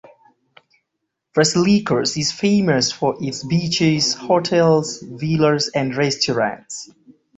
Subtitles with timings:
[1.35, 6.89] Vasilikos is famous for its beaches, hotels, villas and restaurants.